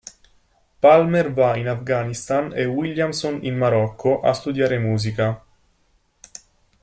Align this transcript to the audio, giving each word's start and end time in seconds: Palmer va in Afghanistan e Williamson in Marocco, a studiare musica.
Palmer 0.81 1.27
va 1.31 1.55
in 1.57 1.67
Afghanistan 1.67 2.51
e 2.55 2.65
Williamson 2.65 3.37
in 3.45 3.55
Marocco, 3.55 4.19
a 4.21 4.33
studiare 4.33 4.79
musica. 4.79 5.39